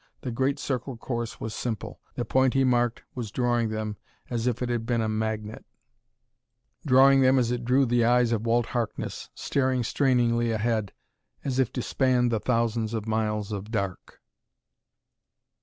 The 0.21 0.31
great 0.31 0.57
circle 0.57 0.97
course 0.97 1.39
was 1.39 1.53
simple; 1.53 1.99
the 2.15 2.25
point 2.25 2.55
he 2.55 2.63
marked 2.63 3.03
was 3.13 3.29
drawing 3.29 3.69
them 3.69 3.97
as 4.31 4.47
if 4.47 4.63
it 4.63 4.69
had 4.69 4.83
been 4.83 4.99
a 5.03 5.07
magnet 5.07 5.63
drawing 6.83 7.21
them 7.21 7.37
as 7.37 7.51
it 7.51 7.63
drew 7.63 7.85
the 7.85 8.03
eyes 8.03 8.31
of 8.31 8.47
Walt 8.47 8.65
Harkness, 8.65 9.29
staring 9.35 9.83
strainingly 9.83 10.49
ahead 10.49 10.91
as 11.45 11.59
if 11.59 11.71
to 11.73 11.83
span 11.83 12.29
the 12.29 12.39
thousands 12.39 12.95
of 12.95 13.05
miles 13.07 13.51
of 13.51 13.69
dark. 13.69 14.19